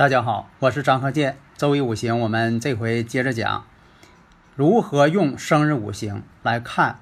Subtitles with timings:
[0.00, 1.36] 大家好，我是张鹤剑。
[1.58, 3.66] 周易五行，我们这回接着讲
[4.56, 7.00] 如何用生日五行来看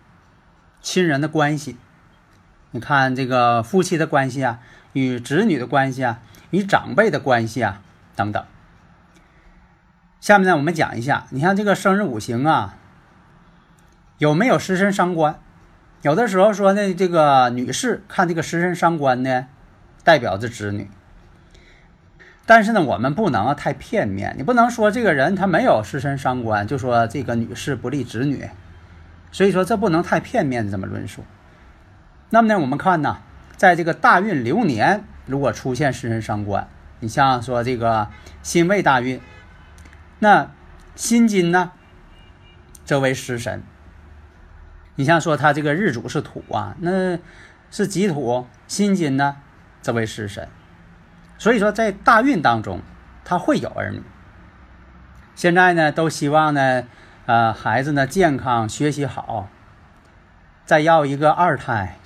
[0.81, 1.77] 亲人的关系。
[2.73, 4.59] 你看这个夫妻的关系啊，
[4.95, 6.19] 与子女的关系啊，
[6.51, 7.81] 与长辈的关系啊，
[8.17, 8.45] 等等。
[10.21, 12.79] 下面呢，我们讲一下，你看这个生日五行啊，
[14.19, 15.39] 有没有食神伤官？
[16.03, 19.47] 有的时候说呢，这个女士看这个食神伤官呢，
[20.03, 20.91] 代表着子女。
[22.49, 28.49] 但是呢，我们不能太片面，你不能说这个人他没有食神伤官，就说这个女士不利子女，
[29.31, 31.23] 所以说这不能太片面的这么论述。
[32.31, 33.19] 那么呢，我们看呢，
[33.59, 36.67] 在这个大运流年如果出现食神伤官，
[37.01, 38.09] 你像说这个
[38.43, 39.21] 辛未大运，
[40.21, 40.51] 那
[40.97, 41.73] 辛金呢，
[42.87, 43.63] 则为食神。
[44.95, 47.19] 你像说他这个日主是土啊，那
[47.71, 49.37] 是己土，辛金呢，
[49.83, 50.49] 则为食神。
[51.39, 52.81] 所以说，在大运当中，
[53.25, 54.03] 他会有儿女。
[55.37, 56.83] 现在呢，都希望呢，
[57.27, 59.49] 呃，孩子呢健康、学习好，
[60.65, 61.97] 再要一个二胎。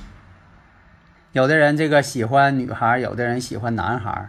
[1.33, 4.29] 有的人这个喜欢女孩，有的人喜欢男孩，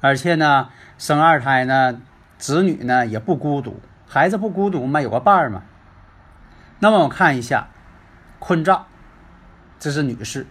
[0.00, 2.00] 而且呢，生二胎呢，
[2.38, 5.64] 子女呢也不孤独，孩子不孤独嘛，有个伴儿嘛。
[6.78, 7.68] 那么我看一下，
[8.38, 8.86] 坤兆，
[9.78, 10.46] 这是女士，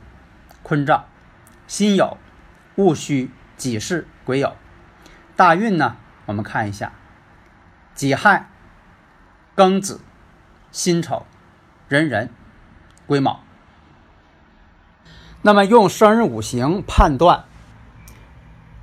[0.62, 1.06] 坤兆，
[1.66, 2.18] 辛酉。
[2.76, 4.54] 戊戌、己巳、癸酉，
[5.36, 5.98] 大运呢？
[6.26, 6.94] 我们看一下：
[7.94, 8.50] 己亥、
[9.56, 10.00] 庚子、
[10.72, 11.26] 辛丑、
[11.90, 12.30] 壬壬、
[13.08, 13.42] 癸卯。
[15.42, 17.46] 那么用生日五行判断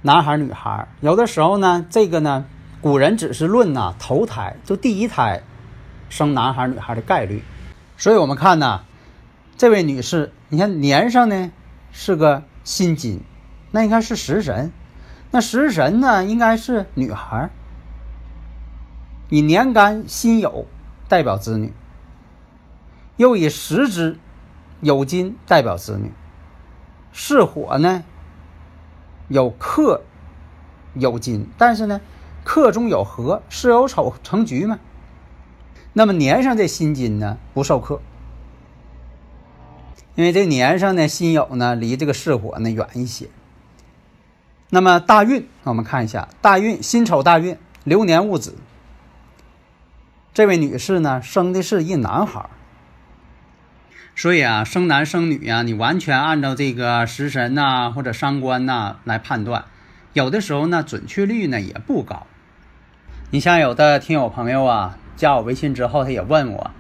[0.02, 2.44] 男孩女孩，有的时候呢，这个呢，
[2.80, 5.42] 古人只是论呐头胎，就第一胎
[6.08, 7.42] 生男孩女孩的概率。
[7.96, 8.84] 所以我们看呢，
[9.56, 11.50] 这位女士，你看年上呢
[11.92, 13.22] 是个辛金。
[13.70, 14.72] 那应该是食神，
[15.30, 17.50] 那食神呢应该是女孩，
[19.28, 20.64] 以年干辛酉
[21.06, 21.74] 代表子女，
[23.16, 24.18] 又以时支
[24.82, 26.12] 酉金代表子女，
[27.12, 28.04] 巳火呢
[29.28, 30.02] 有克
[30.96, 32.00] 酉金，但是呢
[32.44, 34.78] 克中有合，巳酉丑成局嘛，
[35.92, 38.00] 那么年上这辛金呢不受克，
[40.14, 43.28] 因为这年上呢辛酉呢离这个巳火呢远一些。
[44.70, 48.54] 那么大运，我们看一下大运辛丑大运流年戊子。
[50.34, 52.50] 这位女士呢，生的是一男孩，
[54.14, 59.64] 所以啊，生男生女呀，你完全按照这个食神呐或者伤官呐来判断，
[60.12, 62.26] 有的时候呢，准确率呢也不高。
[63.30, 66.70] 你像有的听友朋友啊，加我微信之后，他也问我，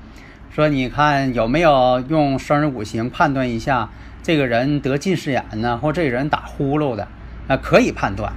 [0.54, 3.88] 说你看有没有用生日五行判断一下
[4.22, 7.08] 这个人得近视眼呢，或这个人打呼噜的？
[7.48, 8.32] 啊，可以判断。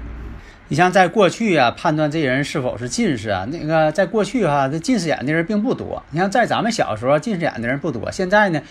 [0.69, 6.01] 你像在过去啊，判断这人是否是近视啊，那个在过去哈，这近视眼的人并不多。
[6.11, 8.09] 你像在咱们小时候，近视眼的人不多。
[8.09, 8.61] 现在呢，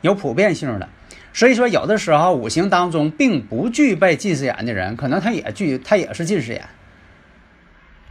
[0.00, 0.88] 有普遍性的。
[1.32, 6.62] 所以说，有的时候五行当中并不具备近视眼的人，可能他也具，他也是近视眼。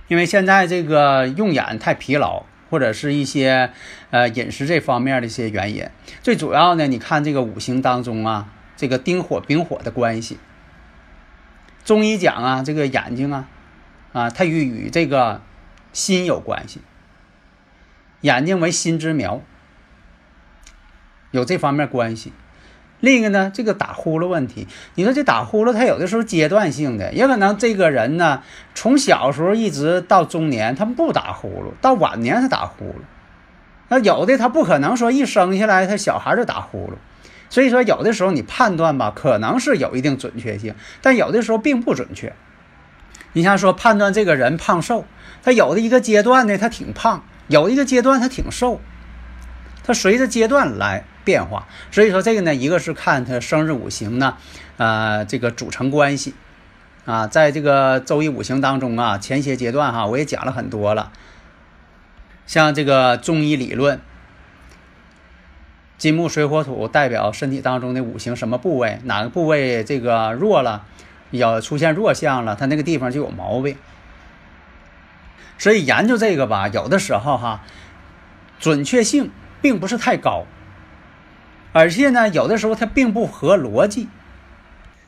[0.07, 3.71] 因为现在这个用眼太疲劳，或者是一些
[4.09, 5.85] 呃饮食这方面的一些原因。
[6.21, 10.37] 最主要呢，你看这个五行当中啊，这个丁火丙火的关系。
[11.83, 13.47] 中医讲啊，这个眼睛啊，
[14.13, 15.41] 啊，它与与这个
[15.91, 16.81] 心有关系。
[18.21, 19.41] 眼睛为心之苗，
[21.31, 22.31] 有这方面关系。
[23.01, 24.65] 另一个呢，这个打呼噜问题，
[24.95, 28.41] 你说这打呼噜，它有的时候阶段性的，也可能这个人呢，
[28.73, 33.03] 从小时候一直到中年，他不打呼噜，到晚年他打呼噜。
[33.89, 36.93] 那有的他不可能说一生下来他小孩就打呼噜。
[37.53, 40.73] 所以说，有的时候你判断吧，可能是有一定准确性，
[41.03, 42.33] 但有的时候并不准确。
[43.33, 45.05] 你像说判断这个人胖瘦，
[45.43, 48.81] 他有的一个阶段呢，他挺胖；有一个阶段他挺瘦，
[49.83, 51.67] 他随着阶段来变化。
[51.91, 54.35] 所以说这个呢，一个是看他生日五行呢，
[54.77, 56.33] 呃，这个组成关系
[57.05, 61.11] 啊，在这个周易五行当中啊，前些阶段哈，我也讲了很多了。
[62.47, 64.01] 像这个中医理论，
[65.97, 70.85] 金木水火土代表身体当中的五行什么部位，哪个部位这个弱了，
[71.31, 73.77] 要出现弱项了，它那个地方就有毛病。
[75.57, 77.61] 所以研究这个吧，有的时候哈，
[78.59, 79.31] 准确性
[79.61, 80.45] 并不是太高，
[81.71, 84.09] 而且呢，有的时候它并不合逻辑。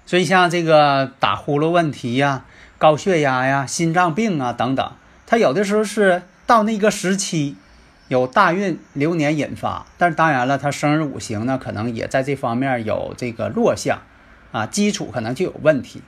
[0.05, 2.45] 所以像这个打呼噜问题呀、
[2.77, 4.91] 高血压呀、心脏病啊等等，
[5.25, 7.57] 它有的时候是到那个时期
[8.07, 14.01] 有大运流年引发，但是当然了，他生日五行呢可能也在这方面有这个弱项
[14.51, 16.01] 啊，基础可能就有问题。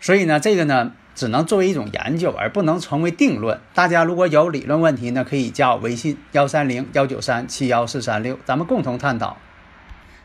[0.00, 3.60] 所以呢，这个呢只能作为一种研究，而不能成为定论。
[3.74, 9.36] 大家如果有理论问题呢，可以加我微信幺三零幺九三七幺四三六，咱们共同探讨。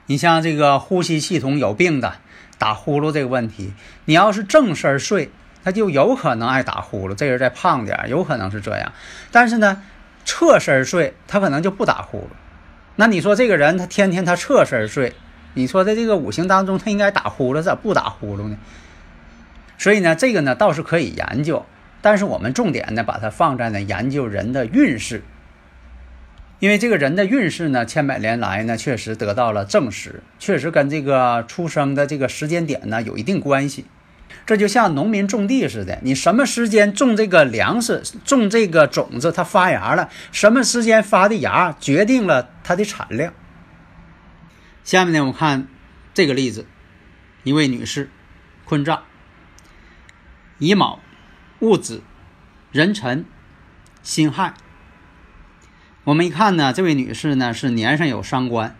[0.07, 2.15] 你像这个呼吸系统有病的。
[2.57, 5.31] 打呼噜这个问题，你要是正身睡，
[5.63, 7.15] 他就有可能爱打呼噜。
[7.15, 8.91] 这人再胖点，有可能是这样。
[9.31, 9.81] 但是呢，
[10.29, 12.35] 侧身睡，他可能就不打呼噜。
[12.97, 15.13] 那你说这个人他天天他侧身睡，
[15.55, 18.59] 你说在这个五行当中他应该打呼噜，咋不打呼噜呢？
[19.79, 21.65] 所以呢，这个呢倒是可以研究，
[22.03, 25.23] 但是我们重点呢把它放在呢研究人的运势。
[26.59, 33.85] 因为这个人的运势呢，千百年来呢，确实得到了证实，确实跟这个出生的这个时间点呢有一定关系。
[34.45, 43.33] 这就像农民种地似的，你什么时间种这个粮食，种这个种子，它发芽了，什么时间发的芽，决定了它的产量。
[44.83, 45.67] 下面呢，我们看
[46.13, 46.65] 这个例子，
[47.43, 48.09] 一位女士，
[48.65, 49.03] 坤兆，
[50.57, 50.99] 乙卯、
[51.59, 52.01] 戊子、
[52.71, 53.25] 壬辰、
[54.01, 54.53] 辛亥。
[56.05, 58.75] 我们一看呢，这位女士呢是年上有伤官，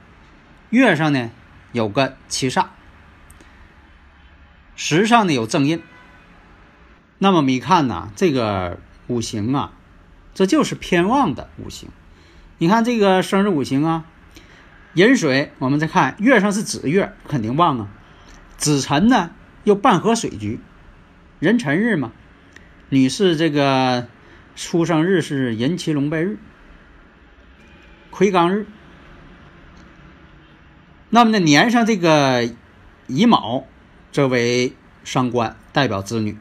[0.72, 1.30] 月上呢
[1.74, 2.66] 有个七煞，
[4.82, 5.84] 时上呢有正印。
[7.18, 9.74] 那么我们一看呢，这个五行啊，
[10.34, 11.90] 这就是偏旺的五行。
[12.60, 14.06] 你看这个生日五行啊，
[14.94, 17.90] 寅水，我们再看月上是子月，肯定旺啊。
[18.56, 19.32] 子辰呢
[19.66, 20.62] 又半合水局，
[21.40, 22.14] 壬辰日嘛。
[22.88, 24.08] 女士这个
[24.56, 26.38] 出生日是寅期龙背日。
[28.12, 28.66] 魁罡日，
[31.10, 32.50] 那么呢，年上这个
[33.08, 33.68] 乙卯，
[34.12, 34.74] 这为
[35.04, 36.38] 伤官，代表子女。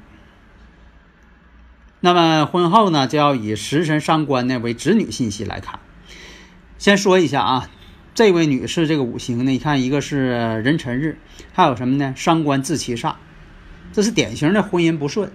[2.00, 5.80] 那么婚后呢，就要以食神伤官呢为子女信息来看。
[6.78, 7.68] 先说一下啊，
[8.14, 11.18] 这位女士这个五行呢，你看一个是壬辰日，
[11.52, 12.14] 还有什么呢？
[12.16, 13.16] 伤官自七煞，
[13.92, 15.32] 这是典型的婚姻不顺。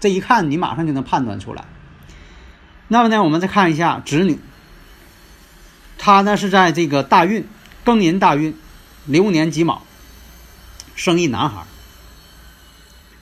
[0.00, 1.66] 这一看你马上就能判断出来。
[2.88, 4.38] 那么呢，我们再看一下子女。
[5.98, 7.46] 他呢是在这个大运
[7.84, 8.56] 庚寅大运
[9.04, 9.84] 流年己卯
[11.00, 11.62] 生一男孩，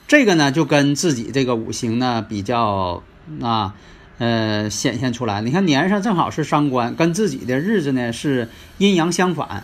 [0.05, 3.01] 这个呢就跟自己这个五行呢比较
[3.41, 3.73] 啊
[4.17, 5.39] 呃显现出来。
[5.39, 8.49] 你看年上正好是伤官，跟自己的日子呢是
[8.79, 9.63] 阴阳相反，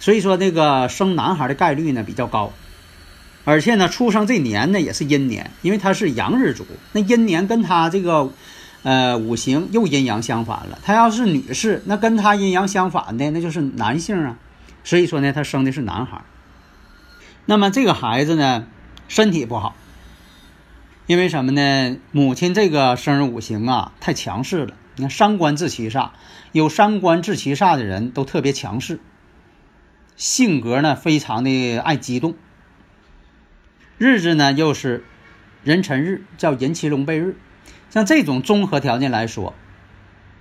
[0.00, 2.52] 所以说这个生男孩的概率呢比较高，
[3.44, 8.32] 而且呢出生这年呢也是阴年，因为他是阳日主，那阴年跟他这个。
[8.84, 10.76] 呃，五行又阴阳相反了。
[10.82, 14.36] 他要是女士，那跟他阴阳相反的，那就是男性啊。
[14.82, 16.20] 所以说呢，他生的是男孩。
[17.44, 18.66] 那么这个孩子呢，
[19.08, 19.74] 身体不好，
[21.06, 21.96] 因为什么呢？
[22.12, 24.74] 母亲这个生日五行啊，太强势了。
[24.94, 26.10] 你看，三官制七煞，
[26.52, 29.00] 有三官制七煞的人都特别强势，
[30.16, 32.34] 性格呢非常的爱激动。
[33.98, 35.04] 日子呢又是
[35.64, 37.36] 壬辰日，叫寅期龙背日。
[37.90, 39.54] 像这种综合条件来说，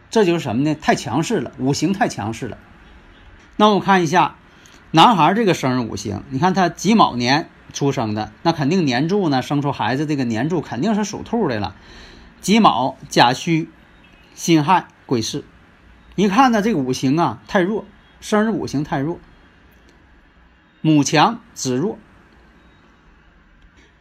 [0.10, 0.76] 这就是什么呢？
[0.76, 2.58] 太强势了，五行太强势了。
[3.56, 4.36] 那我们看一下
[4.94, 11.78] 男孩这个生日五行，你看他己卯年出生的，那肯定年柱呢生出孩子这个年柱肯定是属兔的了。
[12.42, 13.70] 己卯、甲戌、
[14.34, 15.46] 辛亥、癸巳，
[16.16, 17.86] 一看呢这个五行啊太弱，
[18.20, 19.18] 生日五行太弱，
[20.82, 21.98] 母强子弱。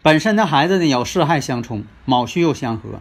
[0.02, 3.00] 本身的孩子呢有四害相冲，卯戌又相合。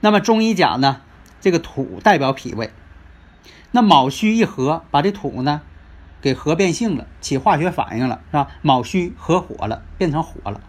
[0.00, 1.00] 那么中医讲呢，
[1.40, 2.70] 这个土代表脾胃，
[3.70, 5.62] 那卯戌一合，把这土呢
[6.20, 8.48] 给合变性了，起化学反应了，是吧？
[8.62, 10.60] 卯戌合火了，变成火了。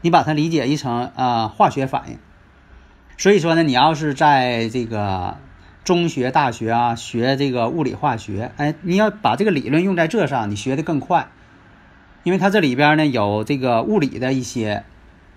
[0.00, 2.18] 你把它理解一成啊化学反应。
[3.18, 5.36] 所以说呢，你要是在这个
[5.84, 11.28] 中学、大学啊学这个物理化学，哎，你要把这个理论用在这上，你学的更快，
[12.24, 14.84] 因为它这里边呢有这个物理的一些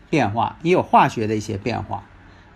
[0.09, 2.05] 变化，也有化学的一些变化。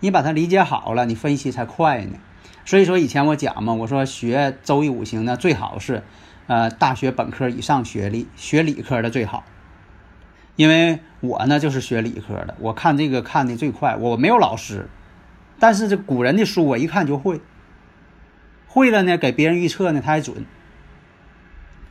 [0.00, 2.18] 你把它理解好了，你分析才快呢。
[2.64, 6.02] 所以说以前我讲嘛，我说学周易五行呢，最好是，
[6.50, 9.44] 呃，大学本科以上学历，学理科的最好。
[10.56, 14.88] 因为我呢就是学理科的，我看这个看的最快，我没有老师，
[15.60, 17.40] 但是这古人的书我一看就会，
[18.66, 20.44] 会了呢，给别人预测呢他还准。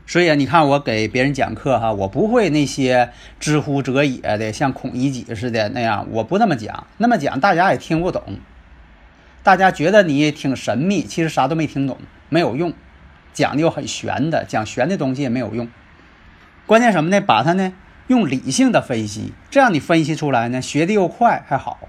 [0.06, 8.38] 所以啊，你看我给别人讲课哈，我不会那些知乎者也的，像孔乙己似的那样，我不那么讲，那么讲大家也听不懂，
[9.42, 11.98] 大家觉得你挺神秘，其实啥都没听懂，
[12.28, 12.74] 没有用，
[13.34, 15.68] 讲的又很玄的，讲玄的东西也没有用。
[16.66, 17.20] 关键什么呢？
[17.22, 17.74] 把它呢
[18.08, 21.80] 用理性的分析，这样你分析出来呢，学的又快还好。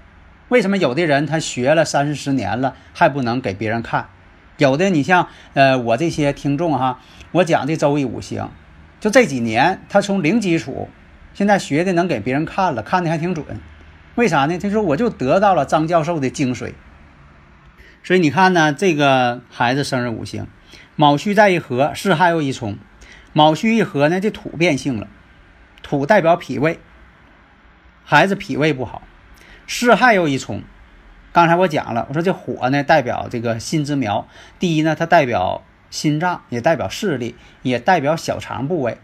[0.49, 4.09] 为什么有的人他学了三四十年了还不能给别人看？
[4.57, 6.99] 有的你像呃我这些听众哈。
[7.31, 8.49] 我讲的周易五行，
[8.99, 10.89] 就这几年，他从零基础，
[11.33, 13.45] 现在学的能给别人看了，看的还挺准。
[14.15, 14.57] 为啥呢？
[14.57, 16.73] 他说我就得到了张教授的精髓。
[18.03, 20.45] 所以你看呢，这个孩子生日五行，
[20.95, 22.77] 卯戌在一合，巳亥又一冲。
[23.33, 25.07] 卯戌一合呢，这土变性了，
[25.81, 26.79] 土代表脾胃，
[28.03, 29.01] 孩子脾胃不好。
[29.67, 30.63] 巳亥又一冲，
[31.31, 34.27] 刚才我讲了，我说这火呢代表这个心之苗，
[34.59, 35.63] 第一呢，它代表。
[35.91, 38.97] 心脏也代表视力，也代表小肠部位，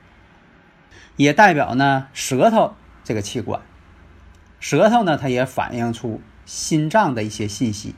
[1.18, 3.60] 也代表呢舌头这个器官。
[4.62, 7.94] 舌头呢，它也反映出心脏的一些信息。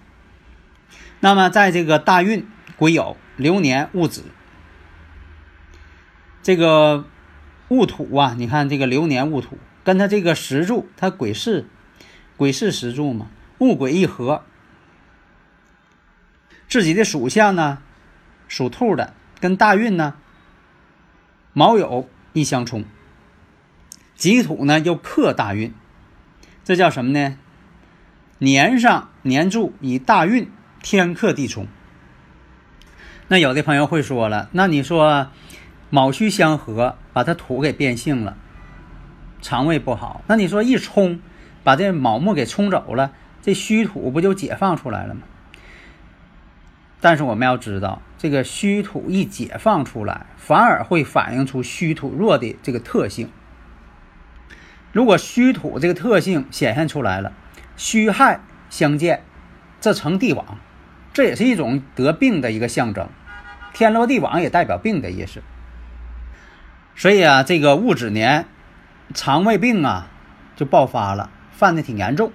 [1.19, 2.47] 那么，在这个大运
[2.77, 4.25] 癸酉流年戊子，
[6.43, 7.05] 这个
[7.69, 11.65] 戊土啊，你看这个流年戊土跟它这个石柱，它癸巳，
[12.35, 13.27] 癸巳石柱嘛，
[13.59, 14.43] 戊癸一合，
[16.67, 17.81] 自己的属相呢。
[18.49, 20.15] 属兔的跟大运呢，
[21.53, 22.83] 卯酉一相冲，
[24.15, 25.71] 己土呢又克大运，
[26.65, 27.37] 这叫什么呢？
[28.39, 31.67] 年上年柱以大运天克地冲。
[33.31, 35.27] 那有的朋友会说了，那你说
[35.91, 38.35] 卯戌相合，把它土给变性了，
[39.39, 40.23] 肠胃不好。
[40.25, 41.19] 那你说一冲，
[41.63, 45.21] 把这卯木给冲走了，这虚土不就解放出来了吗？
[46.99, 53.29] 但是我们要知道，这个虚土一解放出来，反而会反映出虚土弱的这个特性。
[54.91, 57.31] 如果虚土这个特性显现出来了，
[57.77, 58.39] 虚亥
[58.71, 59.21] 相见，
[59.79, 60.57] 这成地网，
[61.13, 63.07] 这也是一种得病的一个象征。
[63.73, 65.41] 天罗地网也代表病的意思。
[66.95, 68.45] 所以啊，这个戊子年，
[69.13, 70.07] 肠胃病啊
[70.55, 72.31] 就爆发了，犯的挺严重。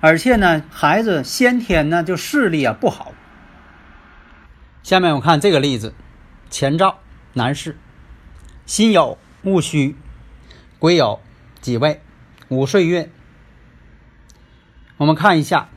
[0.00, 3.12] 而且呢，孩子先天呢就视力啊不好。
[4.82, 5.94] 下面我看这个例子，
[6.50, 6.98] 前兆
[7.32, 7.78] 男士，
[8.66, 9.96] 辛酉戊戌，
[10.78, 11.20] 癸酉
[11.60, 12.00] 己未，
[12.48, 13.10] 午岁运。
[14.96, 15.68] 我们看一下，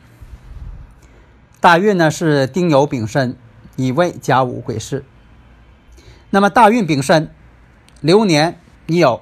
[1.59, 3.37] 大运呢是丁酉丙申
[3.77, 5.05] 乙未甲午癸巳。
[6.29, 7.33] 那么大运丙申，
[8.01, 9.21] 流年乙酉，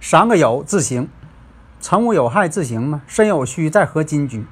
[0.00, 1.08] 三个酉自刑，
[1.80, 3.02] 辰午有害自刑嘛？
[3.08, 4.46] 申酉戌再合金局，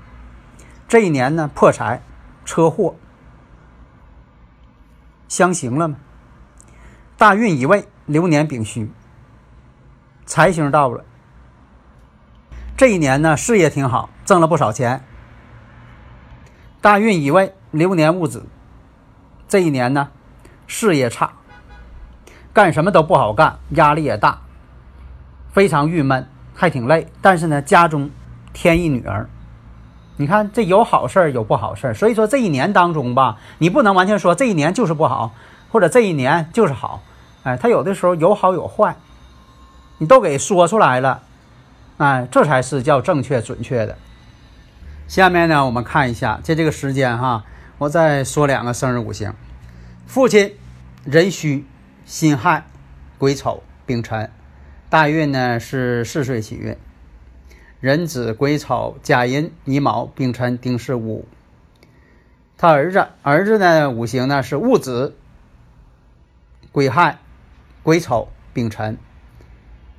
[0.89, 2.03] 这一年呢破财，
[2.45, 2.97] 车祸。
[5.29, 5.97] 相刑了吗？
[7.17, 8.91] 大运乙未，流年丙戌，
[10.25, 11.05] 财星到了。
[12.77, 15.05] 这一年呢，事业挺好，挣了不少钱。
[16.81, 18.45] 大运乙未，流年戊子，
[19.49, 20.09] 这一年呢，
[20.67, 21.33] 事业差，
[22.53, 24.41] 干什么都不好干，压力也大，
[25.53, 27.07] 非常郁闷，还挺累。
[27.23, 28.11] 但是呢，家中
[28.53, 29.29] 添一女儿。
[30.17, 31.95] 你看，这有好事儿，有不好事儿。
[31.95, 35.35] 所以说这一年当中吧，你不能完全说这一年就是不好，
[35.71, 37.03] 或者这一年就是好。
[37.43, 38.97] 哎，他有的时候有好有坏，
[39.99, 41.23] 你都给说出来了，
[41.99, 43.99] 哎，这才是叫正确准确的。
[45.07, 47.45] 下面呢，我们看一下，在这个时间哈，
[47.79, 49.35] 我再说两个生日五行：
[50.07, 50.55] 父亲
[51.05, 51.67] 壬戌、
[52.07, 52.65] 辛亥、
[53.19, 54.31] 癸丑、丙辰，
[54.89, 56.75] 大运呢是四岁起运。
[57.81, 61.29] 壬子、癸丑、甲寅、乙卯、丙辰、丁巳、午。
[62.57, 65.15] 他儿子，儿子呢五行呢是戊子、
[66.73, 67.19] 癸亥、
[67.83, 68.97] 癸丑、丙辰。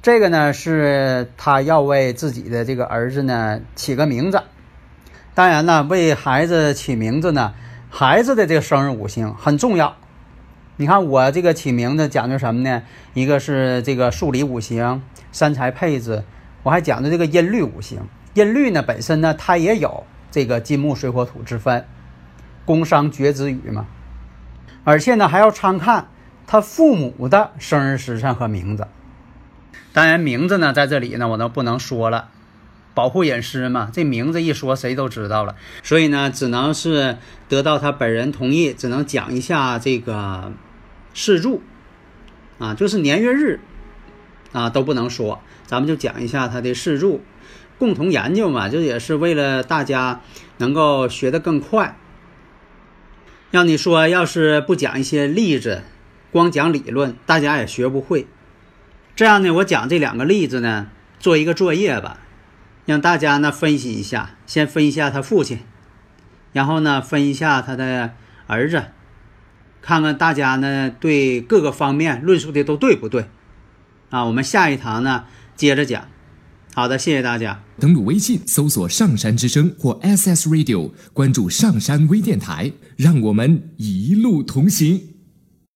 [0.01, 4.41] 这个呢是他要为自己的这个儿子呢起个名字。
[5.35, 7.53] 当然呢，为孩子起名字呢，
[7.89, 9.95] 孩子的这个生日五行很重要。
[10.75, 12.83] 你看我这个起名字讲究什么呢？
[13.13, 15.01] 一个是这个数理五行、
[15.31, 16.23] 三才配置。
[16.63, 18.01] 我还讲的这个音律五行，
[18.33, 21.85] 音律呢本身呢它也有这个金木水火土之分，
[22.65, 23.87] 宫商角徵羽嘛，
[24.83, 26.09] 而且呢还要参看
[26.45, 28.87] 他父母的生日时辰和名字。
[29.93, 32.29] 当然名字呢在这里呢我都不能说了，
[32.97, 33.91] 保护隐私嘛。
[33.93, 40.51] 这名字一说谁都知道了，所以呢只能是得到他本人同意，只能讲一下这个
[41.13, 41.61] 事柱
[42.57, 43.59] 啊，就是年月日
[44.51, 45.39] 啊都不能说。
[45.67, 47.21] 咱们就讲一下他的事柱，
[47.77, 50.21] 共同研究嘛，这也是为了大家
[50.57, 51.95] 能够学得更快。
[53.51, 55.83] 让你说，要是不讲一些例子，
[56.31, 58.25] 光讲理论，大家也学不会。
[59.15, 60.87] 这样呢，我讲这两个例子呢，
[61.19, 62.19] 做一个作业吧，
[62.87, 65.59] 让大家呢分析一下，先分析一下他父亲，
[66.53, 68.13] 然后呢分析一下他的
[68.47, 68.85] 儿子，
[69.81, 73.25] 看看大家呢对各个方面论述的都对不对。
[74.09, 75.25] 啊，我们下一堂呢
[75.55, 76.07] 接着讲。
[76.73, 77.61] 好的，谢谢大家。
[77.77, 85.16] 登录微信搜索“上山之声”或 SS Radio，关注上山微电台，让我们一路同行。